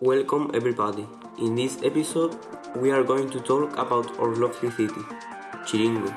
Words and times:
Welcome 0.00 0.50
everybody. 0.52 1.08
In 1.38 1.54
this 1.54 1.82
episode, 1.82 2.36
we 2.76 2.90
are 2.90 3.02
going 3.02 3.30
to 3.30 3.40
talk 3.40 3.78
about 3.78 4.18
our 4.18 4.36
lovely 4.36 4.70
city, 4.70 5.00
Chiringo. 5.64 6.12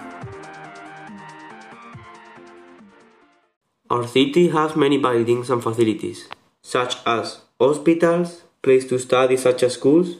Our 3.89 4.05
city 4.05 4.49
has 4.49 4.75
many 4.75 4.97
buildings 4.97 5.49
and 5.49 5.63
facilities, 5.63 6.27
such 6.61 6.97
as 7.05 7.39
hospitals, 7.57 8.41
places 8.61 8.89
to 8.89 8.99
study 8.99 9.37
such 9.37 9.63
as 9.63 9.75
schools, 9.75 10.17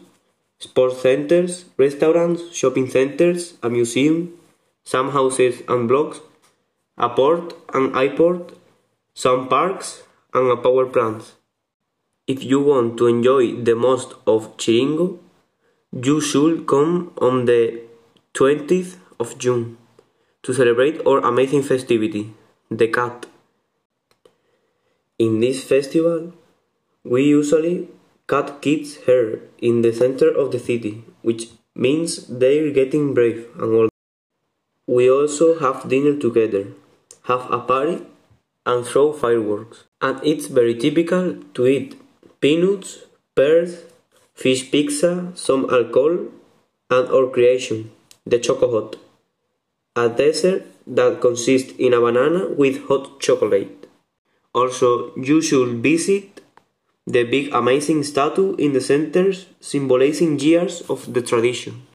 sports 0.60 1.02
centers, 1.02 1.66
restaurants, 1.76 2.56
shopping 2.56 2.90
centers, 2.90 3.56
a 3.62 3.70
museum, 3.70 4.40
some 4.86 5.12
houses 5.12 5.64
and 5.68 5.90
blocks, 5.90 6.22
a 6.98 7.10
port 7.10 7.54
and 7.74 7.94
airport, 7.94 8.54
some 9.14 9.50
parks, 9.50 10.04
and 10.34 10.50
a 10.50 10.56
power 10.56 10.86
plant. 10.86 11.34
If 12.32 12.44
you 12.44 12.60
want 12.62 12.98
to 13.00 13.08
enjoy 13.08 13.56
the 13.68 13.76
most 13.76 14.14
of 14.28 14.56
Chiringo, 14.58 15.18
you 15.92 16.22
should 16.22 16.68
come 16.68 17.12
on 17.18 17.46
the 17.46 17.82
20th 18.36 18.98
of 19.20 19.40
June 19.40 19.78
to 20.44 20.54
celebrate 20.54 21.02
our 21.08 21.18
amazing 21.30 21.64
festivity, 21.64 22.32
the 22.70 22.88
Cat. 22.88 23.26
In 25.18 25.40
this 25.40 25.64
festival, 25.64 26.34
we 27.04 27.24
usually 27.24 27.88
cut 28.28 28.62
kids' 28.62 28.98
hair 29.08 29.40
in 29.58 29.82
the 29.82 29.92
center 29.92 30.30
of 30.30 30.52
the 30.52 30.60
city, 30.60 31.04
which 31.24 31.48
means 31.74 32.28
they're 32.28 32.70
getting 32.70 33.16
brave 33.16 33.48
and 33.58 33.74
old. 33.74 33.90
We 34.86 35.10
also 35.10 35.58
have 35.58 35.90
dinner 35.90 36.16
together, 36.16 36.68
have 37.24 37.50
a 37.50 37.58
party, 37.58 38.06
and 38.68 38.86
throw 38.86 39.14
fireworks. 39.14 39.86
And 40.00 40.22
it's 40.24 40.46
very 40.46 40.76
typical 40.76 41.36
to 41.56 41.66
eat 41.66 41.96
peanuts, 42.42 43.00
pears, 43.36 43.84
fish 44.34 44.72
pizza, 44.72 45.32
some 45.36 45.70
alcohol, 45.70 46.18
and 46.90 47.08
our 47.10 47.28
creation, 47.28 47.92
the 48.26 48.40
Choco 48.40 48.72
Hot, 48.72 48.96
a 49.96 50.08
dessert 50.08 50.66
that 50.88 51.20
consists 51.20 51.74
in 51.78 51.94
a 51.94 52.00
banana 52.00 52.48
with 52.48 52.88
hot 52.88 53.20
chocolate. 53.20 53.90
Also, 54.54 55.14
you 55.16 55.42
should 55.42 55.84
visit 55.84 56.42
the 57.06 57.24
big 57.24 57.54
amazing 57.54 58.04
statue 58.04 58.56
in 58.56 58.72
the 58.74 58.82
center 58.82 59.34
symbolizing 59.60 60.40
years 60.40 60.82
of 60.90 61.14
the 61.14 61.22
tradition. 61.22 61.86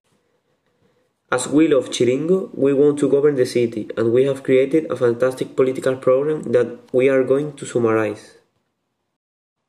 As 1.31 1.47
we 1.47 1.67
love 1.67 1.89
Chiringo, 1.89 2.49
we 2.53 2.71
want 2.73 2.99
to 2.99 3.09
govern 3.09 3.35
the 3.35 3.45
city 3.45 3.89
and 3.97 4.13
we 4.13 4.25
have 4.25 4.43
created 4.43 4.91
a 4.91 4.95
fantastic 4.95 5.55
political 5.55 5.95
program 5.95 6.43
that 6.51 6.77
we 6.93 7.09
are 7.09 7.23
going 7.23 7.53
to 7.53 7.65
summarize. 7.65 8.34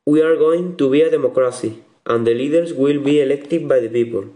We 0.07 0.21
are 0.21 0.37
going 0.37 0.77
to 0.77 0.89
be 0.89 1.01
a 1.01 1.11
democracy 1.11 1.83
and 2.05 2.25
the 2.25 2.33
leaders 2.33 2.73
will 2.73 3.03
be 3.03 3.19
elected 3.19 3.67
by 3.67 3.81
the 3.81 3.89
people. 3.89 4.27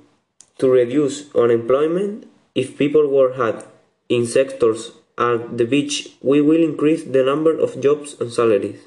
To 0.58 0.70
reduce 0.70 1.34
unemployment, 1.34 2.28
if 2.54 2.78
people 2.78 3.08
work 3.08 3.38
hard 3.38 3.64
in 4.10 4.28
sectors 4.28 4.92
at 5.18 5.58
the 5.58 5.64
beach, 5.64 6.10
we 6.22 6.42
will 6.42 6.62
increase 6.62 7.06
the 7.06 7.24
number 7.24 7.58
of 7.58 7.80
jobs 7.80 8.20
and 8.20 8.34
salaries. 8.34 8.82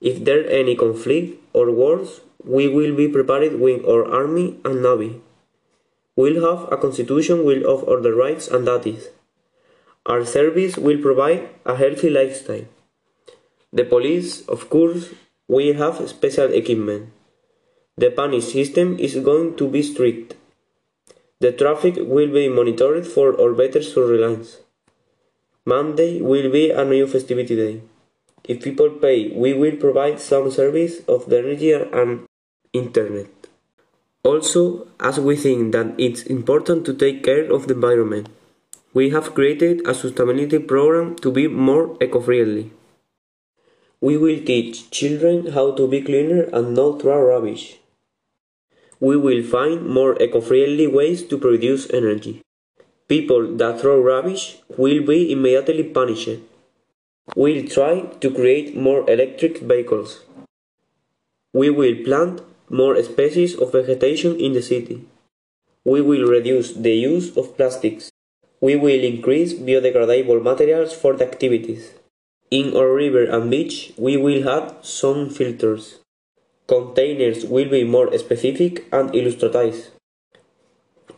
If 0.00 0.24
there 0.24 0.44
any 0.50 0.74
conflict 0.74 1.38
or 1.52 1.70
wars, 1.70 2.20
we 2.44 2.66
will 2.66 2.96
be 2.96 3.06
prepared 3.06 3.60
with 3.60 3.86
our 3.86 4.04
army 4.04 4.58
and 4.64 4.82
navy. 4.82 5.20
We'll 6.16 6.42
have 6.42 6.72
a 6.72 6.78
constitution 6.78 7.38
of 7.64 7.84
all 7.84 8.00
the 8.00 8.12
rights 8.12 8.48
and 8.48 8.66
duties. 8.66 9.10
Our 10.04 10.24
service 10.24 10.76
will 10.76 11.00
provide 11.00 11.48
a 11.64 11.76
healthy 11.76 12.10
lifestyle. 12.10 12.64
The 13.72 13.84
police, 13.84 14.40
of 14.48 14.68
course, 14.68 15.10
will 15.48 15.74
have 15.74 16.08
special 16.08 16.52
equipment. 16.52 17.12
The 17.96 18.10
punish 18.10 18.52
system 18.52 18.98
is 18.98 19.16
going 19.16 19.56
to 19.56 19.68
be 19.68 19.82
strict. 19.82 20.34
The 21.40 21.52
traffic 21.52 21.96
will 21.98 22.32
be 22.32 22.48
monitored 22.48 23.06
for 23.06 23.40
our 23.40 23.52
better 23.52 23.82
surveillance. 23.82 24.58
Monday 25.64 26.20
will 26.20 26.50
be 26.50 26.70
a 26.70 26.84
new 26.84 27.06
festivity 27.06 27.56
day. 27.56 27.82
If 28.44 28.62
people 28.62 28.90
pay, 28.90 29.30
we 29.30 29.52
will 29.54 29.76
provide 29.76 30.20
some 30.20 30.50
service 30.50 31.00
of 31.06 31.28
the 31.28 31.38
energy 31.38 31.72
and 31.72 32.26
internet. 32.72 33.28
Also, 34.24 34.88
as 35.00 35.20
we 35.20 35.36
think 35.36 35.72
that 35.72 35.94
it's 35.98 36.22
important 36.22 36.86
to 36.86 36.94
take 36.94 37.22
care 37.22 37.52
of 37.52 37.66
the 37.66 37.74
environment, 37.74 38.28
we 38.94 39.10
have 39.10 39.34
created 39.34 39.80
a 39.80 39.92
sustainability 39.92 40.66
program 40.66 41.16
to 41.16 41.30
be 41.30 41.48
more 41.48 41.96
eco-friendly. 42.00 42.70
We 44.02 44.16
will 44.16 44.40
teach 44.44 44.90
children 44.90 45.52
how 45.52 45.76
to 45.76 45.86
be 45.86 46.00
cleaner 46.02 46.42
and 46.52 46.74
not 46.74 47.00
throw 47.00 47.22
rubbish. 47.22 47.78
We 48.98 49.16
will 49.16 49.44
find 49.44 49.86
more 49.86 50.20
eco-friendly 50.20 50.88
ways 50.88 51.22
to 51.28 51.38
produce 51.38 51.88
energy. 51.90 52.42
People 53.06 53.46
that 53.58 53.80
throw 53.80 54.00
rubbish 54.00 54.58
will 54.76 55.06
be 55.06 55.30
immediately 55.30 55.84
punished. 55.84 56.40
We'll 57.36 57.64
try 57.68 58.00
to 58.18 58.34
create 58.34 58.76
more 58.76 59.08
electric 59.08 59.58
vehicles. 59.58 60.24
We 61.52 61.70
will 61.70 62.02
plant 62.04 62.42
more 62.68 63.00
species 63.04 63.54
of 63.54 63.70
vegetation 63.70 64.34
in 64.34 64.52
the 64.52 64.62
city. 64.62 65.04
We 65.84 66.00
will 66.00 66.26
reduce 66.26 66.72
the 66.72 66.94
use 66.94 67.36
of 67.36 67.56
plastics. 67.56 68.10
We 68.60 68.74
will 68.74 69.04
increase 69.04 69.52
biodegradable 69.54 70.42
materials 70.42 70.92
for 70.92 71.14
the 71.14 71.24
activities. 71.24 71.92
In 72.52 72.76
our 72.76 72.92
river 72.92 73.24
and 73.24 73.50
beach, 73.50 73.94
we 73.96 74.18
will 74.18 74.42
have 74.42 74.76
some 74.82 75.30
filters. 75.30 76.00
Containers 76.66 77.46
will 77.46 77.70
be 77.70 77.82
more 77.82 78.12
specific 78.18 78.84
and 78.92 79.08
illustrative. 79.14 79.88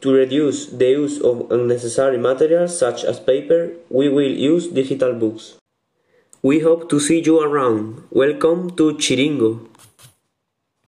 To 0.03 0.13
reduce 0.13 0.67
the 0.67 0.91
use 0.91 1.21
of 1.21 1.51
unnecessary 1.51 2.19
materials 2.19 2.79
such 2.79 3.03
as 3.03 3.19
paper, 3.19 3.73
we 3.91 4.09
will 4.09 4.31
use 4.31 4.69
digital 4.69 5.13
books. 5.13 5.57
We 6.41 6.61
hope 6.61 6.89
to 6.91 7.01
see 7.01 7.21
you 7.21 7.41
around. 7.41 8.05
Welcome 8.13 8.71
to 8.77 8.93
Chiringo. 8.93 9.67